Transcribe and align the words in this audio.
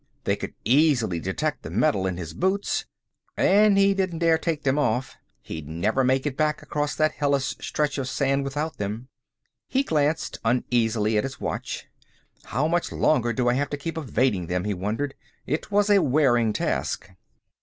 They 0.23 0.35
could 0.35 0.55
easily 0.65 1.19
detect 1.19 1.61
the 1.61 1.69
metal 1.69 2.07
in 2.07 2.17
his 2.17 2.33
boots! 2.33 2.87
And 3.37 3.77
he 3.77 3.93
didn't 3.93 4.17
dare 4.17 4.39
take 4.39 4.63
them 4.63 4.79
off; 4.79 5.15
he'd 5.43 5.67
never 5.69 6.03
make 6.03 6.25
it 6.25 6.35
back 6.35 6.63
across 6.63 6.95
that 6.95 7.11
hellish 7.11 7.49
stretch 7.61 7.99
of 7.99 8.07
sand 8.09 8.43
without 8.43 8.77
them. 8.77 9.09
He 9.67 9.83
glanced 9.83 10.39
uneasily 10.43 11.19
at 11.19 11.23
his 11.23 11.39
watch. 11.39 11.85
How 12.45 12.67
much 12.67 12.91
longer 12.91 13.31
do 13.31 13.47
I 13.47 13.53
have 13.53 13.69
to 13.69 13.77
keep 13.77 13.95
evading 13.95 14.47
them? 14.47 14.63
he 14.63 14.73
wondered. 14.73 15.13
It 15.45 15.69
was 15.69 15.87
a 15.91 16.01
wearing 16.01 16.51
task. 16.51 17.11